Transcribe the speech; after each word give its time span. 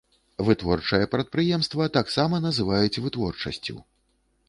Вытворчае 0.45 1.03
прадпрыемства 1.11 1.89
таксама 1.99 2.43
называюць 2.49 3.01
вытворчасцю. 3.07 3.83